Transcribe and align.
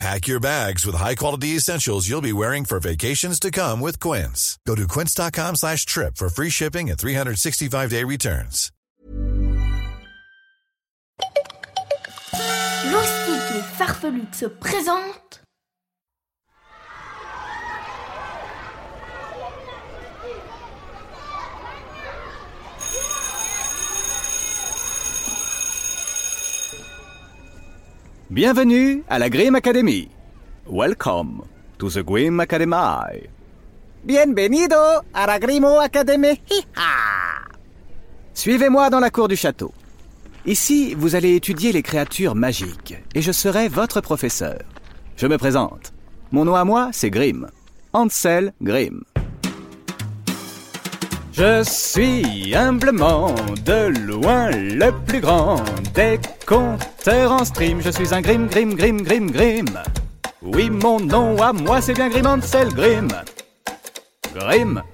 Pack 0.00 0.26
your 0.26 0.40
bags 0.40 0.84
with 0.84 0.96
high-quality 0.96 1.56
essentials 1.56 2.08
you'll 2.08 2.20
be 2.20 2.32
wearing 2.32 2.64
for 2.64 2.80
vacations 2.80 3.38
to 3.40 3.50
come 3.50 3.80
with 3.80 4.00
Quince. 4.00 4.58
Go 4.66 4.74
to 4.74 4.88
quince.com 4.88 5.56
slash 5.56 5.86
trip 5.86 6.16
for 6.16 6.28
free 6.28 6.50
shipping 6.50 6.90
and 6.90 6.98
365-day 6.98 8.04
returns. 8.04 8.70
Loustique 12.84 13.56
et 13.56 13.62
Farfelux 13.78 14.26
se 14.32 14.46
présentent 14.46 15.43
Bienvenue 28.34 29.04
à 29.08 29.20
la 29.20 29.30
Grimm 29.30 29.54
Academy. 29.54 30.08
Welcome 30.66 31.42
to 31.78 31.88
the 31.88 32.00
Grimm 32.00 32.40
Academy. 32.40 33.28
Bienvenido 34.04 34.74
a 35.14 35.26
la 35.28 35.38
Grimo 35.38 35.78
Academy. 35.78 36.40
Suivez-moi 38.34 38.90
dans 38.90 38.98
la 38.98 39.10
cour 39.10 39.28
du 39.28 39.36
château. 39.36 39.72
Ici, 40.46 40.94
vous 40.94 41.14
allez 41.14 41.36
étudier 41.36 41.70
les 41.70 41.84
créatures 41.84 42.34
magiques 42.34 42.96
et 43.14 43.22
je 43.22 43.30
serai 43.30 43.68
votre 43.68 44.00
professeur. 44.00 44.58
Je 45.16 45.28
me 45.28 45.38
présente. 45.38 45.92
Mon 46.32 46.44
nom 46.44 46.56
à 46.56 46.64
moi, 46.64 46.90
c'est 46.92 47.10
Grimm. 47.10 47.48
Ansel 47.92 48.52
Grimm. 48.60 49.04
Je 51.36 51.64
suis 51.64 52.54
humblement 52.54 53.34
de 53.64 53.88
loin 54.06 54.50
le 54.50 54.92
plus 55.04 55.20
grand 55.20 55.56
des 55.92 56.20
conteurs 56.46 57.32
en 57.32 57.44
stream. 57.44 57.80
Je 57.80 57.90
suis 57.90 58.14
un 58.14 58.20
Grimm, 58.20 58.46
Grimm, 58.46 58.74
Grimm, 58.74 59.02
Grimm, 59.02 59.30
Grimm. 59.32 59.82
Oui, 60.42 60.70
mon 60.70 61.00
nom 61.00 61.42
à 61.42 61.52
moi, 61.52 61.80
c'est 61.80 61.94
bien 61.94 62.08
Grimm 62.08 62.26
Ansel 62.26 62.68
Grimm. 62.68 63.08
Grimm. 64.32 64.84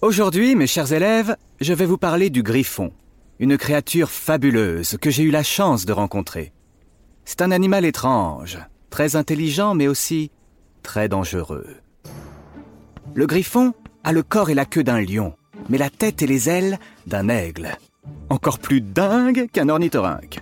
Aujourd'hui, 0.00 0.56
mes 0.56 0.66
chers 0.66 0.92
élèves, 0.92 1.36
je 1.60 1.72
vais 1.72 1.86
vous 1.86 1.98
parler 1.98 2.28
du 2.28 2.42
griffon, 2.42 2.92
une 3.38 3.56
créature 3.56 4.10
fabuleuse 4.10 4.96
que 5.00 5.10
j'ai 5.10 5.22
eu 5.22 5.30
la 5.30 5.44
chance 5.44 5.86
de 5.86 5.92
rencontrer. 5.92 6.52
C'est 7.24 7.40
un 7.40 7.52
animal 7.52 7.84
étrange, 7.84 8.58
très 8.90 9.14
intelligent 9.14 9.76
mais 9.76 9.86
aussi 9.86 10.32
très 10.82 11.08
dangereux. 11.08 11.76
Le 13.14 13.26
griffon 13.26 13.74
a 14.04 14.12
le 14.12 14.22
corps 14.22 14.50
et 14.50 14.54
la 14.54 14.64
queue 14.64 14.84
d'un 14.84 15.00
lion, 15.00 15.34
mais 15.68 15.78
la 15.78 15.90
tête 15.90 16.22
et 16.22 16.26
les 16.26 16.48
ailes 16.48 16.78
d'un 17.06 17.28
aigle. 17.28 17.76
Encore 18.30 18.58
plus 18.58 18.80
dingue 18.80 19.48
qu'un 19.52 19.68
ornithorynque. 19.68 20.40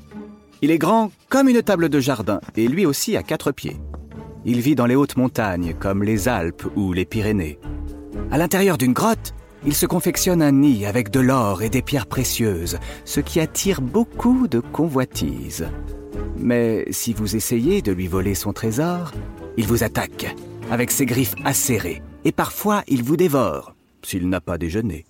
Il 0.63 0.71
est 0.71 0.79
grand 0.79 1.11
comme 1.29 1.49
une 1.49 1.63
table 1.63 1.89
de 1.89 2.01
jardin 2.01 2.41
et 2.57 2.69
lui 2.69 2.87
aussi 2.87 3.17
a 3.17 3.23
quatre 3.23 3.53
pieds. 3.53 3.77
Il 4.45 4.61
vit 4.61 4.75
dans 4.75 4.87
les 4.87 4.95
hautes 4.95 5.17
montagnes 5.17 5.75
comme 5.79 6.03
les 6.03 6.29
Alpes 6.29 6.65
ou 6.77 6.93
les 6.93 7.05
Pyrénées. 7.05 7.59
À 8.31 8.39
l'intérieur 8.39 8.79
d'une 8.79 8.93
grotte, 8.93 9.35
il 9.67 9.75
se 9.75 9.85
confectionne 9.85 10.41
un 10.41 10.53
nid 10.53 10.87
avec 10.87 11.11
de 11.11 11.21
l'or 11.21 11.63
et 11.63 11.69
des 11.69 11.83
pierres 11.83 12.07
précieuses, 12.07 12.79
ce 13.05 13.21
qui 13.21 13.41
attire 13.41 13.83
beaucoup 13.83 14.49
de 14.49 14.61
convoitises. 14.61 15.69
Mais 16.39 16.87
si 16.91 17.13
vous 17.13 17.37
essayez 17.37 17.83
de 17.83 17.93
lui 17.93 18.07
voler 18.07 18.35
son 18.35 18.55
trésor, 18.55 19.13
il 19.59 19.67
vous 19.67 19.85
attaque 19.85 20.35
avec 20.71 20.91
ses 20.91 21.05
griffes 21.05 21.35
acérées 21.45 22.03
et 22.25 22.33
parfois 22.33 22.83
il 22.87 23.03
vous 23.03 23.17
dévore 23.17 23.75
s'il 24.03 24.29
n'a 24.29 24.41
pas 24.41 24.59
déjeuné. 24.59 25.05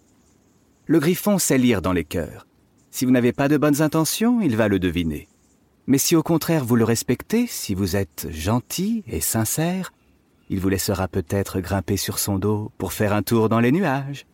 Le 0.86 0.98
griffon 0.98 1.38
sait 1.38 1.58
lire 1.58 1.82
dans 1.82 1.92
les 1.92 2.04
cœurs. 2.04 2.46
Si 2.90 3.04
vous 3.04 3.12
n'avez 3.12 3.32
pas 3.32 3.48
de 3.48 3.56
bonnes 3.56 3.82
intentions, 3.82 4.40
il 4.40 4.56
va 4.56 4.68
le 4.68 4.78
deviner. 4.78 5.28
Mais 5.86 5.98
si 5.98 6.16
au 6.16 6.22
contraire 6.22 6.64
vous 6.64 6.76
le 6.76 6.84
respectez, 6.84 7.46
si 7.46 7.74
vous 7.74 7.96
êtes 7.96 8.28
gentil 8.30 9.04
et 9.06 9.20
sincère, 9.20 9.92
il 10.48 10.58
vous 10.58 10.68
laissera 10.68 11.06
peut-être 11.06 11.60
grimper 11.60 11.96
sur 11.96 12.18
son 12.18 12.38
dos 12.38 12.72
pour 12.76 12.92
faire 12.92 13.12
un 13.12 13.22
tour 13.22 13.48
dans 13.48 13.60
les 13.60 13.72
nuages. 13.72 14.26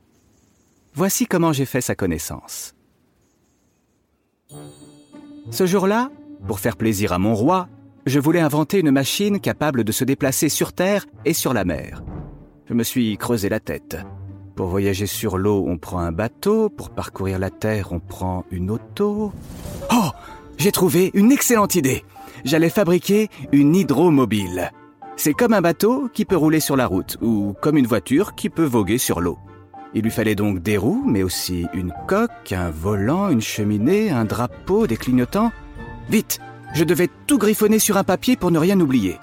Voici 0.94 1.26
comment 1.26 1.52
j'ai 1.52 1.66
fait 1.66 1.82
sa 1.82 1.94
connaissance. 1.94 2.74
Ce 5.50 5.66
jour-là, 5.66 6.10
pour 6.46 6.60
faire 6.60 6.76
plaisir 6.76 7.12
à 7.12 7.18
mon 7.18 7.34
roi, 7.34 7.68
je 8.06 8.18
voulais 8.18 8.40
inventer 8.40 8.80
une 8.80 8.90
machine 8.90 9.40
capable 9.40 9.84
de 9.84 9.92
se 9.92 10.04
déplacer 10.04 10.48
sur 10.48 10.72
Terre 10.72 11.04
et 11.24 11.34
sur 11.34 11.52
la 11.52 11.64
mer. 11.64 12.02
Je 12.68 12.74
me 12.74 12.82
suis 12.82 13.16
creusé 13.16 13.48
la 13.48 13.60
tête. 13.60 13.96
Pour 14.56 14.66
voyager 14.66 15.06
sur 15.06 15.38
l'eau, 15.38 15.64
on 15.68 15.78
prend 15.78 16.00
un 16.00 16.10
bateau, 16.10 16.68
pour 16.68 16.90
parcourir 16.90 17.38
la 17.38 17.50
Terre, 17.50 17.92
on 17.92 18.00
prend 18.00 18.44
une 18.50 18.70
auto. 18.70 19.32
Oh 19.92 20.10
J'ai 20.58 20.72
trouvé 20.72 21.12
une 21.14 21.30
excellente 21.30 21.76
idée. 21.76 22.04
J'allais 22.44 22.70
fabriquer 22.70 23.28
une 23.52 23.76
hydromobile. 23.76 24.72
C'est 25.16 25.32
comme 25.32 25.52
un 25.52 25.60
bateau 25.60 26.08
qui 26.12 26.24
peut 26.24 26.36
rouler 26.36 26.58
sur 26.58 26.74
la 26.74 26.88
route, 26.88 27.18
ou 27.22 27.54
comme 27.60 27.76
une 27.76 27.86
voiture 27.86 28.34
qui 28.34 28.50
peut 28.50 28.64
voguer 28.64 28.98
sur 28.98 29.20
l'eau. 29.20 29.38
Il 29.94 30.02
lui 30.02 30.10
fallait 30.10 30.34
donc 30.34 30.60
des 30.60 30.76
roues, 30.76 31.04
mais 31.06 31.22
aussi 31.22 31.66
une 31.72 31.92
coque, 32.08 32.52
un 32.52 32.70
volant, 32.70 33.28
une 33.28 33.40
cheminée, 33.40 34.10
un 34.10 34.24
drapeau, 34.24 34.88
des 34.88 34.96
clignotants. 34.96 35.52
Vite 36.10 36.40
Je 36.74 36.82
devais 36.82 37.08
tout 37.28 37.38
griffonner 37.38 37.78
sur 37.78 37.96
un 37.96 38.04
papier 38.04 38.36
pour 38.36 38.50
ne 38.50 38.58
rien 38.58 38.80
oublier. 38.80 39.18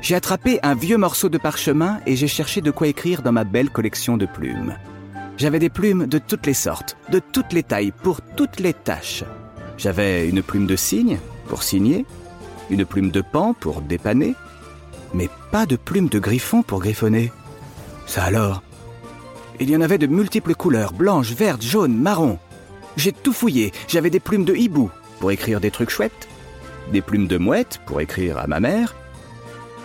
J'ai 0.00 0.14
attrapé 0.14 0.58
un 0.62 0.74
vieux 0.74 0.96
morceau 0.96 1.28
de 1.28 1.36
parchemin 1.36 2.00
et 2.06 2.16
j'ai 2.16 2.28
cherché 2.28 2.62
de 2.62 2.70
quoi 2.70 2.88
écrire 2.88 3.22
dans 3.22 3.32
ma 3.32 3.44
belle 3.44 3.70
collection 3.70 4.16
de 4.16 4.26
plumes. 4.26 4.76
J'avais 5.36 5.58
des 5.58 5.68
plumes 5.68 6.06
de 6.06 6.18
toutes 6.18 6.46
les 6.46 6.54
sortes, 6.54 6.96
de 7.10 7.18
toutes 7.18 7.52
les 7.52 7.62
tailles, 7.62 7.92
pour 7.92 8.20
toutes 8.22 8.60
les 8.60 8.72
tâches. 8.72 9.24
J'avais 9.76 10.28
une 10.28 10.42
plume 10.42 10.66
de 10.66 10.76
cygne, 10.76 11.18
pour 11.48 11.62
signer, 11.62 12.06
une 12.70 12.86
plume 12.86 13.10
de 13.10 13.20
pan, 13.20 13.52
pour 13.52 13.82
dépanner, 13.82 14.34
mais 15.12 15.28
pas 15.50 15.66
de 15.66 15.76
plume 15.76 16.08
de 16.08 16.18
griffon 16.18 16.62
pour 16.62 16.80
griffonner. 16.80 17.30
Ça 18.06 18.24
alors 18.24 18.62
Il 19.60 19.70
y 19.70 19.76
en 19.76 19.80
avait 19.82 19.98
de 19.98 20.06
multiples 20.06 20.54
couleurs, 20.54 20.92
blanches, 20.92 21.32
vertes, 21.32 21.62
jaunes, 21.62 21.96
marron. 21.96 22.38
J'ai 22.96 23.12
tout 23.12 23.32
fouillé, 23.32 23.72
j'avais 23.86 24.10
des 24.10 24.20
plumes 24.20 24.44
de 24.44 24.54
hibou, 24.54 24.90
pour 25.20 25.30
écrire 25.30 25.60
des 25.60 25.70
trucs 25.70 25.90
chouettes, 25.90 26.28
des 26.90 27.02
plumes 27.02 27.26
de 27.26 27.38
mouette, 27.38 27.80
pour 27.86 28.00
écrire 28.00 28.38
à 28.38 28.46
ma 28.46 28.60
mère, 28.60 28.94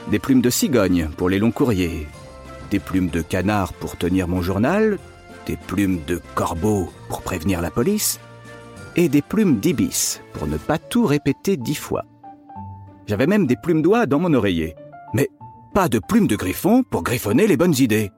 des 0.10 0.20
plumes 0.20 0.42
de 0.42 0.50
cigogne 0.50 1.10
pour 1.18 1.30
les 1.30 1.40
longs 1.40 1.52
courriers, 1.52 2.08
des 2.72 2.80
plumes 2.80 3.10
de 3.10 3.22
canard 3.22 3.74
pour 3.74 3.98
tenir 3.98 4.28
mon 4.28 4.42
journal, 4.42 5.00
des 5.46 5.58
plumes 5.58 6.02
de 6.08 6.22
corbeau 6.36 6.90
pour 7.10 7.22
prévenir 7.22 7.62
la 7.62 7.72
police, 7.72 8.20
et 8.96 9.10
des 9.10 9.22
plumes 9.22 9.60
d'ibis 9.60 10.22
pour 10.34 10.48
ne 10.48 10.58
pas 10.58 10.78
tout 10.78 11.06
répéter 11.06 11.58
dix 11.58 11.76
fois. 11.76 12.06
J'avais 13.08 13.28
même 13.28 13.46
des 13.46 13.56
plumes 13.56 13.82
d'oie 13.82 14.06
dans 14.06 14.20
mon 14.20 14.34
oreiller, 14.34 14.76
mais 15.14 15.30
pas 15.74 15.90
de 15.90 16.00
plumes 16.00 16.28
de 16.28 16.36
griffon 16.36 16.84
pour 16.84 17.04
griffonner 17.04 17.48
les 17.48 17.58
bonnes 17.58 17.76
idées. 17.78 18.12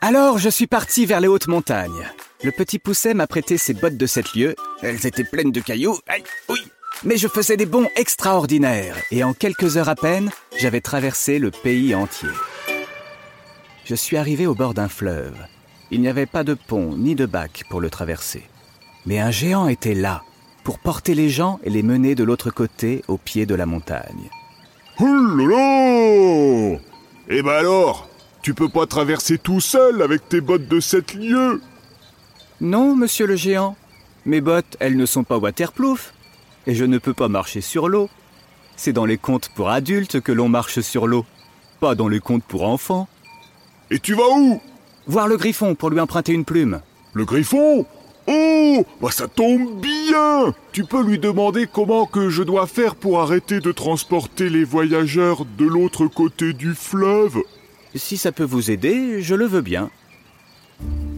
Alors 0.00 0.38
je 0.38 0.48
suis 0.48 0.66
parti 0.66 1.06
vers 1.06 1.20
les 1.20 1.28
hautes 1.28 1.48
montagnes. 1.48 2.06
Le 2.42 2.52
petit 2.52 2.78
pousset 2.78 3.14
m'a 3.14 3.26
prêté 3.26 3.58
ses 3.58 3.74
bottes 3.74 3.96
de 3.96 4.06
sept 4.06 4.34
lieues. 4.34 4.54
Elles 4.82 5.06
étaient 5.06 5.24
pleines 5.24 5.52
de 5.52 5.60
cailloux. 5.60 5.98
Aïe, 6.06 6.22
oui, 6.48 6.58
mais 7.04 7.16
je 7.16 7.28
faisais 7.28 7.56
des 7.56 7.66
bonds 7.66 7.88
extraordinaires 7.96 8.96
et 9.10 9.24
en 9.24 9.34
quelques 9.34 9.76
heures 9.76 9.88
à 9.88 9.94
peine, 9.94 10.30
j'avais 10.58 10.80
traversé 10.80 11.38
le 11.38 11.50
pays 11.50 11.94
entier. 11.94 12.28
Je 13.84 13.94
suis 13.94 14.16
arrivé 14.16 14.46
au 14.46 14.54
bord 14.54 14.74
d'un 14.74 14.88
fleuve. 14.88 15.36
Il 15.90 16.00
n'y 16.00 16.08
avait 16.08 16.26
pas 16.26 16.44
de 16.44 16.54
pont 16.54 16.96
ni 16.96 17.14
de 17.14 17.26
bac 17.26 17.64
pour 17.68 17.80
le 17.80 17.90
traverser. 17.90 18.42
Mais 19.04 19.20
un 19.20 19.30
géant 19.30 19.68
était 19.68 19.94
là 19.94 20.22
pour 20.64 20.78
porter 20.80 21.14
les 21.14 21.28
gens 21.28 21.60
et 21.62 21.70
les 21.70 21.82
mener 21.82 22.14
de 22.14 22.24
l'autre 22.24 22.50
côté 22.50 23.04
au 23.06 23.18
pied 23.18 23.46
de 23.46 23.54
la 23.54 23.66
montagne. 23.66 24.30
Là 24.98 26.78
Eh 27.28 27.42
ben 27.42 27.52
alors 27.52 28.08
Tu 28.42 28.54
peux 28.54 28.68
pas 28.68 28.86
traverser 28.86 29.38
tout 29.38 29.60
seul 29.60 30.02
avec 30.02 30.28
tes 30.28 30.40
bottes 30.40 30.66
de 30.66 30.80
sept 30.80 31.14
lieues? 31.14 31.60
Non, 32.60 32.96
monsieur 32.96 33.26
le 33.26 33.36
géant. 33.36 33.76
Mes 34.24 34.40
bottes, 34.40 34.76
elles 34.80 34.96
ne 34.96 35.06
sont 35.06 35.22
pas 35.22 35.38
waterproof 35.38 36.12
et 36.66 36.74
je 36.74 36.84
ne 36.84 36.98
peux 36.98 37.14
pas 37.14 37.28
marcher 37.28 37.60
sur 37.60 37.88
l'eau. 37.88 38.08
C'est 38.76 38.92
dans 38.92 39.06
les 39.06 39.18
contes 39.18 39.48
pour 39.54 39.70
adultes 39.70 40.20
que 40.20 40.32
l'on 40.32 40.48
marche 40.48 40.80
sur 40.80 41.06
l'eau, 41.06 41.24
pas 41.80 41.94
dans 41.94 42.08
les 42.08 42.20
contes 42.20 42.44
pour 42.44 42.62
enfants. 42.64 43.08
Et 43.90 43.98
tu 43.98 44.14
vas 44.14 44.28
où? 44.36 44.60
Voir 45.06 45.28
le 45.28 45.36
griffon 45.36 45.74
pour 45.74 45.90
lui 45.90 46.00
emprunter 46.00 46.32
une 46.32 46.44
plume. 46.44 46.80
Le 47.14 47.24
griffon? 47.24 47.86
Oh 48.28 48.84
Bah 49.00 49.10
ça 49.12 49.28
tombe 49.28 49.80
bien 49.80 50.52
Tu 50.72 50.82
peux 50.84 51.02
lui 51.02 51.18
demander 51.20 51.68
comment 51.72 52.06
que 52.06 52.28
je 52.28 52.42
dois 52.42 52.66
faire 52.66 52.96
pour 52.96 53.20
arrêter 53.20 53.60
de 53.60 53.70
transporter 53.70 54.50
les 54.50 54.64
voyageurs 54.64 55.44
de 55.44 55.64
l'autre 55.64 56.08
côté 56.08 56.52
du 56.52 56.74
fleuve 56.74 57.38
Si 57.94 58.16
ça 58.16 58.32
peut 58.32 58.42
vous 58.44 58.72
aider, 58.72 59.22
je 59.22 59.36
le 59.36 59.46
veux 59.46 59.60
bien. 59.60 59.90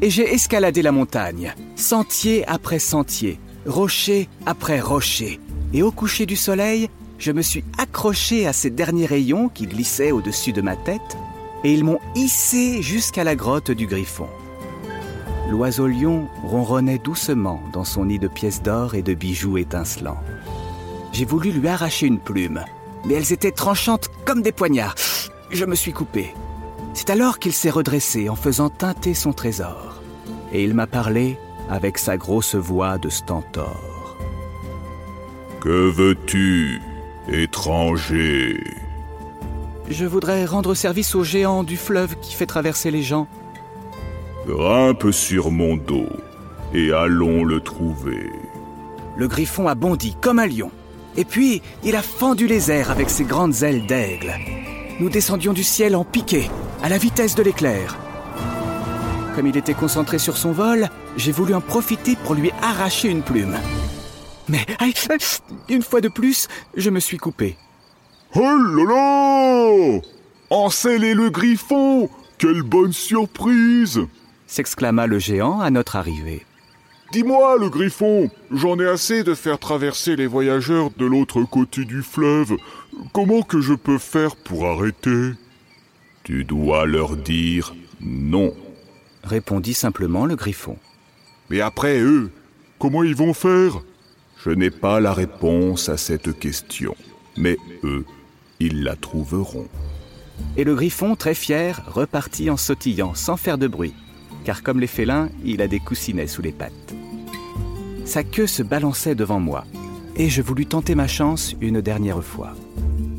et 0.02 0.10
j'ai 0.10 0.32
escaladé 0.34 0.82
la 0.82 0.92
montagne, 0.92 1.54
sentier 1.76 2.46
après 2.46 2.78
sentier, 2.78 3.40
rocher 3.66 4.28
après 4.44 4.78
rocher. 4.78 5.40
Et 5.72 5.82
au 5.82 5.90
coucher 5.90 6.26
du 6.26 6.36
soleil, 6.36 6.90
je 7.18 7.32
me 7.32 7.42
suis 7.42 7.64
accroché 7.76 8.46
à 8.46 8.52
ces 8.52 8.70
derniers 8.70 9.06
rayons 9.06 9.48
qui 9.48 9.66
glissaient 9.66 10.12
au-dessus 10.12 10.52
de 10.52 10.62
ma 10.62 10.76
tête, 10.76 11.16
et 11.64 11.72
ils 11.72 11.84
m'ont 11.84 12.00
hissé 12.14 12.82
jusqu'à 12.82 13.24
la 13.24 13.34
grotte 13.34 13.70
du 13.70 13.86
Griffon. 13.86 14.28
L'oiseau 15.50 15.86
lion 15.86 16.28
ronronnait 16.44 16.98
doucement 16.98 17.60
dans 17.72 17.84
son 17.84 18.04
nid 18.04 18.18
de 18.18 18.28
pièces 18.28 18.62
d'or 18.62 18.94
et 18.94 19.02
de 19.02 19.14
bijoux 19.14 19.58
étincelants. 19.58 20.22
J'ai 21.12 21.24
voulu 21.24 21.50
lui 21.50 21.66
arracher 21.68 22.06
une 22.06 22.20
plume, 22.20 22.62
mais 23.04 23.14
elles 23.14 23.32
étaient 23.32 23.50
tranchantes 23.50 24.10
comme 24.24 24.42
des 24.42 24.52
poignards. 24.52 24.94
Je 25.50 25.64
me 25.64 25.74
suis 25.74 25.92
coupé. 25.92 26.34
C'est 26.94 27.10
alors 27.10 27.38
qu'il 27.38 27.52
s'est 27.52 27.70
redressé 27.70 28.28
en 28.28 28.36
faisant 28.36 28.68
teinter 28.68 29.14
son 29.14 29.32
trésor. 29.32 30.02
Et 30.52 30.62
il 30.62 30.74
m'a 30.74 30.86
parlé 30.86 31.38
avec 31.70 31.98
sa 31.98 32.16
grosse 32.16 32.54
voix 32.54 32.98
de 32.98 33.08
stentor. 33.08 34.16
Que 35.60 35.90
veux-tu, 35.90 36.80
étranger 37.28 38.62
Je 39.90 40.06
voudrais 40.06 40.44
rendre 40.44 40.74
service 40.74 41.14
au 41.14 41.24
géant 41.24 41.62
du 41.62 41.76
fleuve 41.76 42.16
qui 42.20 42.34
fait 42.34 42.46
traverser 42.46 42.90
les 42.90 43.02
gens. 43.02 43.28
Grimpe 44.46 45.10
sur 45.10 45.50
mon 45.50 45.76
dos 45.76 46.08
et 46.72 46.92
allons 46.92 47.44
le 47.44 47.60
trouver. 47.60 48.32
Le 49.16 49.28
griffon 49.28 49.68
a 49.68 49.74
bondi 49.74 50.16
comme 50.20 50.38
un 50.38 50.46
lion. 50.46 50.70
Et 51.16 51.24
puis, 51.24 51.62
il 51.84 51.96
a 51.96 52.02
fendu 52.02 52.46
les 52.46 52.70
airs 52.70 52.90
avec 52.90 53.10
ses 53.10 53.24
grandes 53.24 53.62
ailes 53.62 53.86
d'aigle. 53.86 54.32
Nous 55.00 55.08
descendions 55.08 55.52
du 55.52 55.64
ciel 55.64 55.96
en 55.96 56.04
piqué, 56.04 56.48
à 56.82 56.88
la 56.88 56.98
vitesse 56.98 57.34
de 57.34 57.42
l'éclair. 57.42 57.98
Comme 59.34 59.46
il 59.46 59.56
était 59.56 59.74
concentré 59.74 60.18
sur 60.18 60.36
son 60.36 60.52
vol, 60.52 60.88
j'ai 61.16 61.32
voulu 61.32 61.54
en 61.54 61.60
profiter 61.60 62.16
pour 62.24 62.34
lui 62.34 62.50
arracher 62.62 63.08
une 63.08 63.22
plume. 63.22 63.56
Mais, 64.48 64.64
aïe, 64.78 64.94
une 65.68 65.82
fois 65.82 66.00
de 66.00 66.08
plus, 66.08 66.48
je 66.76 66.90
me 66.90 67.00
suis 67.00 67.18
coupé. 67.18 67.56
Oh 68.34 68.40
là 68.40 68.84
là 68.84 70.00
Encellez 70.50 71.14
le 71.14 71.30
griffon 71.30 72.08
Quelle 72.38 72.62
bonne 72.62 72.92
surprise 72.92 74.00
s'exclama 74.46 75.06
le 75.06 75.18
géant 75.18 75.60
à 75.60 75.70
notre 75.70 75.96
arrivée. 75.96 76.44
Dis-moi, 77.12 77.56
le 77.58 77.70
griffon, 77.70 78.30
j'en 78.50 78.78
ai 78.78 78.86
assez 78.86 79.22
de 79.22 79.34
faire 79.34 79.58
traverser 79.58 80.16
les 80.16 80.26
voyageurs 80.26 80.90
de 80.96 81.06
l'autre 81.06 81.42
côté 81.42 81.84
du 81.84 82.02
fleuve. 82.02 82.56
Comment 83.12 83.42
que 83.42 83.60
je 83.60 83.74
peux 83.74 83.98
faire 83.98 84.36
pour 84.36 84.66
arrêter? 84.66 85.32
Tu 86.24 86.44
dois 86.44 86.86
leur 86.86 87.16
dire 87.16 87.74
non, 88.00 88.54
répondit 89.24 89.74
simplement 89.74 90.26
le 90.26 90.36
griffon. 90.36 90.76
Mais 91.50 91.60
après 91.60 91.98
eux, 92.00 92.30
comment 92.78 93.02
ils 93.02 93.16
vont 93.16 93.34
faire? 93.34 93.80
Je 94.44 94.50
n'ai 94.50 94.70
pas 94.70 95.00
la 95.00 95.12
réponse 95.12 95.88
à 95.88 95.96
cette 95.96 96.38
question, 96.38 96.94
mais 97.36 97.56
eux, 97.84 98.04
ils 98.60 98.82
la 98.82 98.96
trouveront. 98.96 99.68
Et 100.56 100.64
le 100.64 100.74
griffon, 100.74 101.16
très 101.16 101.34
fier, 101.34 101.82
repartit 101.86 102.50
en 102.50 102.56
sautillant 102.56 103.14
sans 103.14 103.36
faire 103.36 103.58
de 103.58 103.66
bruit 103.66 103.94
car 104.48 104.62
comme 104.62 104.80
les 104.80 104.86
félins, 104.86 105.28
il 105.44 105.60
a 105.60 105.68
des 105.68 105.78
coussinets 105.78 106.26
sous 106.26 106.40
les 106.40 106.52
pattes. 106.52 106.94
Sa 108.06 108.24
queue 108.24 108.46
se 108.46 108.62
balançait 108.62 109.14
devant 109.14 109.40
moi, 109.40 109.64
et 110.16 110.30
je 110.30 110.40
voulus 110.40 110.64
tenter 110.64 110.94
ma 110.94 111.06
chance 111.06 111.54
une 111.60 111.82
dernière 111.82 112.24
fois. 112.24 112.54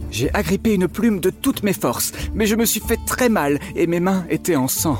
J'ai 0.09 0.33
agrippé 0.33 0.73
une 0.73 0.87
plume 0.87 1.19
de 1.19 1.29
toutes 1.29 1.61
mes 1.61 1.73
forces, 1.73 2.13
mais 2.33 2.47
je 2.47 2.55
me 2.55 2.65
suis 2.65 2.79
fait 2.79 2.97
très 3.05 3.29
mal 3.29 3.59
et 3.75 3.85
mes 3.85 3.99
mains 3.99 4.25
étaient 4.31 4.55
en 4.55 4.67
sang. 4.67 4.97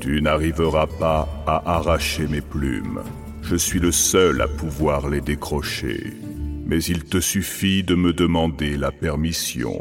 Tu 0.00 0.20
n'arriveras 0.20 0.88
pas 0.88 1.28
à 1.46 1.76
arracher 1.76 2.26
mes 2.26 2.40
plumes. 2.40 3.00
Je 3.48 3.56
suis 3.56 3.80
le 3.80 3.92
seul 3.92 4.42
à 4.42 4.46
pouvoir 4.46 5.08
les 5.08 5.22
décrocher. 5.22 6.12
Mais 6.66 6.84
il 6.84 7.04
te 7.04 7.18
suffit 7.18 7.82
de 7.82 7.94
me 7.94 8.12
demander 8.12 8.76
la 8.76 8.92
permission. 8.92 9.80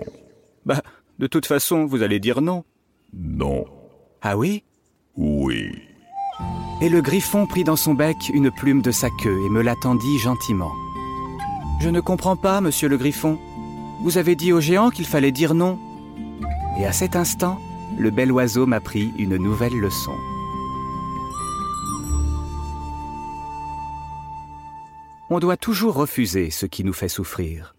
Bah, 0.66 0.82
de 1.20 1.28
toute 1.28 1.46
façon, 1.46 1.86
vous 1.86 2.02
allez 2.02 2.22
dire 2.22 2.40
non. 2.40 2.64
Non. 3.14 3.66
Ah 4.22 4.38
oui? 4.38 4.64
Oui. 5.18 5.70
Et 6.82 6.88
le 6.88 7.02
griffon 7.02 7.46
prit 7.46 7.66
dans 7.66 7.76
son 7.76 7.94
bec 7.94 8.16
une 8.34 8.52
plume 8.52 8.82
de 8.82 8.92
sa 8.92 9.10
queue 9.22 9.38
et 9.46 9.50
me 9.50 9.62
l'attendit 9.62 10.18
gentiment. 10.18 10.72
Je 11.82 11.90
ne 11.90 12.00
comprends 12.00 12.38
pas, 12.38 12.62
monsieur 12.62 12.88
le 12.88 12.98
griffon. 12.98 13.38
Vous 14.02 14.18
avez 14.18 14.38
dit 14.38 14.54
au 14.54 14.62
géant 14.62 14.92
qu'il 14.92 15.06
fallait 15.06 15.34
dire 15.34 15.54
non. 15.54 15.78
Et 16.80 16.86
à 16.86 16.94
cet 16.94 17.18
instant, 17.18 17.60
le 18.00 18.12
bel 18.12 18.32
oiseau 18.32 18.66
m'apprit 18.66 19.12
une 19.18 19.36
nouvelle 19.36 19.78
leçon. 19.78 20.16
On 25.30 25.40
doit 25.40 25.58
toujours 25.58 25.96
refuser 25.96 26.52
ce 26.52 26.66
qui 26.66 26.86
nous 26.86 26.94
fait 26.94 27.10
souffrir. 27.10 27.76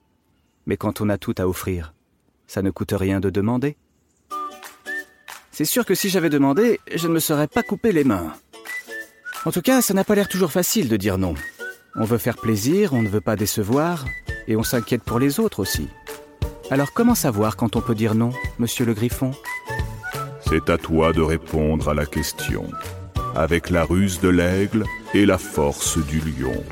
Mais 0.66 0.76
quand 0.76 1.00
on 1.00 1.08
a 1.08 1.16
tout 1.16 1.34
à 1.38 1.48
offrir, 1.48 1.94
ça 2.46 2.60
ne 2.60 2.70
coûte 2.70 2.92
rien 2.92 3.20
de 3.20 3.30
demander. 3.30 3.78
C'est 5.50 5.64
sûr 5.64 5.86
que 5.86 5.94
si 5.94 6.10
j'avais 6.10 6.28
demandé, 6.28 6.78
je 6.94 7.08
ne 7.08 7.14
me 7.14 7.20
serais 7.20 7.48
pas 7.48 7.62
coupé 7.62 7.90
les 7.90 8.04
mains. 8.04 8.34
En 9.46 9.50
tout 9.50 9.62
cas, 9.62 9.80
ça 9.80 9.94
n'a 9.94 10.04
pas 10.04 10.14
l'air 10.14 10.28
toujours 10.28 10.52
facile 10.52 10.90
de 10.90 10.98
dire 10.98 11.16
non. 11.16 11.34
On 11.96 12.04
veut 12.04 12.18
faire 12.18 12.36
plaisir, 12.36 12.92
on 12.92 13.00
ne 13.00 13.08
veut 13.08 13.22
pas 13.22 13.34
décevoir, 13.34 14.04
et 14.46 14.54
on 14.54 14.62
s'inquiète 14.62 15.02
pour 15.02 15.18
les 15.18 15.40
autres 15.40 15.60
aussi. 15.60 15.88
Alors 16.70 16.92
comment 16.92 17.14
savoir 17.14 17.56
quand 17.56 17.76
on 17.76 17.80
peut 17.80 17.94
dire 17.94 18.14
non, 18.14 18.30
monsieur 18.58 18.84
le 18.84 18.92
griffon? 18.92 19.32
C'est 20.46 20.68
à 20.68 20.76
toi 20.76 21.14
de 21.14 21.22
répondre 21.22 21.88
à 21.88 21.94
la 21.94 22.04
question, 22.04 22.66
avec 23.34 23.70
la 23.70 23.84
ruse 23.84 24.20
de 24.20 24.28
l'aigle 24.28 24.84
et 25.14 25.24
la 25.24 25.38
force 25.38 25.96
du 25.96 26.20
lion. 26.20 26.62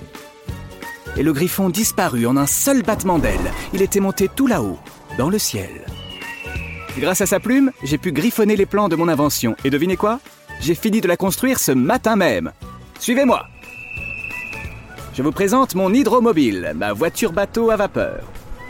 Et 1.19 1.23
le 1.23 1.33
griffon 1.33 1.71
disparut 1.71 2.27
en 2.27 2.37
un 2.37 2.47
seul 2.47 2.83
battement 2.83 3.19
d'aile. 3.19 3.53
Il 3.73 3.81
était 3.81 4.01
monté 4.01 4.29
tout 4.29 4.47
là-haut, 4.47 4.79
dans 5.17 5.31
le 5.31 5.39
ciel. 5.39 5.87
Grâce 6.99 7.21
à 7.21 7.27
sa 7.27 7.41
plume, 7.41 7.73
j'ai 7.83 7.99
pu 7.99 8.13
griffonner 8.13 8.57
les 8.57 8.67
plans 8.67 8.89
de 8.89 8.97
mon 8.97 9.09
invention. 9.09 9.57
Et 9.65 9.71
devinez 9.71 9.97
quoi? 9.97 10.21
J'ai 10.61 10.75
fini 10.75 11.01
de 11.01 11.09
la 11.09 11.17
construire 11.17 11.59
ce 11.59 11.73
matin 11.73 12.17
même. 12.17 12.53
Suivez-moi 12.99 13.47
Je 15.15 15.23
vous 15.23 15.33
présente 15.33 15.75
mon 15.75 15.93
hydromobile, 15.93 16.73
ma 16.75 16.93
voiture 16.93 17.33
bateau 17.33 17.71
à 17.71 17.77
vapeur. 17.77 18.21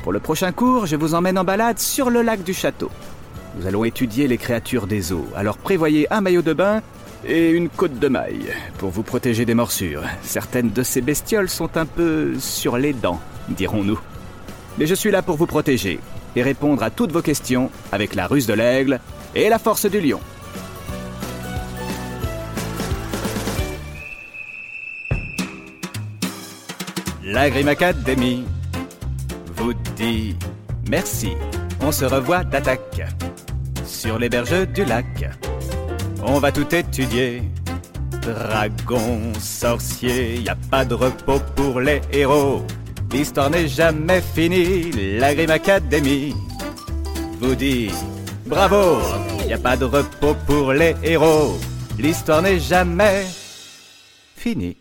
Pour 0.03 0.13
le 0.13 0.21
prochain 0.21 0.53
cours, 0.53 0.87
je 0.87 0.95
vous 0.95 1.15
emmène 1.15 1.39
en 1.39 1.45
balade 1.45 1.81
sur 1.81 2.11
le 2.11 2.23
lac 2.23 2.45
du 2.45 2.55
château. 2.55 2.91
Nous 3.59 3.67
allons 3.67 3.85
étudier 3.85 4.29
les 4.29 4.39
créatures 4.39 4.87
des 4.87 5.13
eaux, 5.13 5.27
alors 5.35 5.59
prévoyez 5.59 6.13
un 6.13 6.21
maillot 6.21 6.43
de 6.43 6.53
bain 6.53 6.83
et 7.28 7.50
une 7.50 7.69
côte 7.69 7.99
de 7.99 8.08
maille 8.08 8.52
pour 8.78 8.90
vous 8.90 9.02
protéger 9.02 9.44
des 9.44 9.55
morsures. 9.55 10.02
Certaines 10.23 10.70
de 10.70 10.82
ces 10.82 11.00
bestioles 11.00 11.49
sont 11.49 11.76
un 11.76 11.87
peu 11.87 12.38
sur 12.38 12.78
les 12.78 12.92
dents, 12.92 13.21
dirons-nous. 13.49 13.99
Mais 14.78 14.87
je 14.87 14.95
suis 14.95 15.11
là 15.11 15.23
pour 15.23 15.37
vous 15.37 15.47
protéger 15.47 15.99
et 16.35 16.42
répondre 16.42 16.83
à 16.83 16.90
toutes 16.90 17.12
vos 17.12 17.23
questions 17.23 17.71
avec 17.92 18.14
la 18.14 18.26
ruse 18.26 18.47
de 18.47 18.54
l'aigle 18.54 19.00
et 19.35 19.49
la 19.49 19.59
force 19.59 19.87
du 19.87 20.00
lion. 20.00 20.21
La 27.25 27.50
Grim 27.50 27.68
Academy 27.68 28.45
vous 29.56 29.73
dit 29.97 30.37
merci. 30.88 31.30
On 31.80 31.90
se 31.90 32.04
revoit 32.04 32.45
d'attaque 32.45 33.02
sur 33.85 34.18
les 34.18 34.28
berges 34.28 34.66
du 34.68 34.85
lac. 34.85 35.46
On 36.23 36.38
va 36.38 36.52
tout 36.52 36.75
étudier. 36.75 37.42
Dragon, 38.23 39.32
sorcier, 39.38 40.40
y 40.40 40.49
a 40.49 40.56
pas 40.70 40.85
de 40.85 40.94
repos 40.94 41.40
pour 41.54 41.80
les 41.80 42.00
héros. 42.12 42.64
L'histoire 43.12 43.50
n'est 43.50 43.68
jamais 43.68 44.20
finie, 44.20 45.18
la 45.18 45.35
Grim 45.35 45.50
Academy 45.50 46.35
vous 47.40 47.54
dit 47.54 47.90
bravo, 48.46 48.99
y 49.49 49.52
a 49.52 49.58
pas 49.58 49.76
de 49.76 49.85
repos 49.85 50.35
pour 50.46 50.73
les 50.73 50.94
héros. 51.02 51.58
L'histoire 51.99 52.42
n'est 52.42 52.61
jamais 52.61 53.25
finie. 54.37 54.76